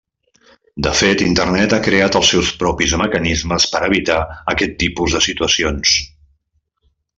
[0.85, 4.19] De fet Internet ha creat els seus propis mecanismes per evitar
[4.55, 5.97] aquest tipus de situacions.